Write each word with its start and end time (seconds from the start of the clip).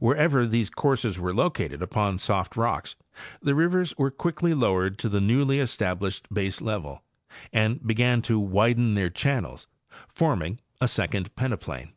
Wherever 0.00 0.44
these 0.44 0.68
courses 0.70 1.20
were 1.20 1.32
located 1.32 1.84
upon 1.84 2.18
soft 2.18 2.56
rocks 2.56 2.96
the 3.40 3.54
rivers 3.54 3.94
were 3.96 4.10
quickly 4.10 4.54
lowered 4.54 4.98
to 4.98 5.08
the 5.08 5.20
newly 5.20 5.58
estab 5.58 6.00
lished 6.00 6.22
baselevel 6.32 6.98
and 7.52 7.86
began 7.86 8.22
to 8.22 8.40
widen 8.40 8.94
their 8.94 9.08
channels, 9.08 9.68
forming 10.08 10.58
a 10.80 10.88
second 10.88 11.36
peneplain. 11.36 11.92